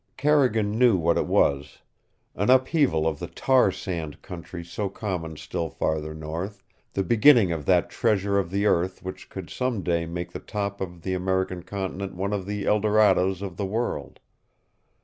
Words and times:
Carrigan 0.17 0.79
knew 0.79 0.97
what 0.97 1.15
it 1.19 1.27
was 1.27 1.77
an 2.33 2.49
upheaval 2.49 3.05
of 3.05 3.19
the 3.19 3.27
tar 3.27 3.71
sand 3.71 4.23
country 4.23 4.65
so 4.65 4.89
common 4.89 5.37
still 5.37 5.69
farther 5.69 6.15
north, 6.15 6.63
the 6.93 7.03
beginning 7.03 7.51
of 7.51 7.67
that 7.67 7.91
treasure 7.91 8.39
of 8.39 8.49
the 8.49 8.65
earth 8.65 9.03
which 9.03 9.29
would 9.35 9.51
some 9.51 9.83
day 9.83 10.07
make 10.07 10.31
the 10.31 10.39
top 10.39 10.81
of 10.81 11.03
the 11.03 11.13
American 11.13 11.61
continent 11.61 12.15
one 12.15 12.33
of 12.33 12.47
the 12.47 12.65
Eldorados 12.65 13.43
of 13.43 13.57
the 13.57 13.65
world. 13.67 14.19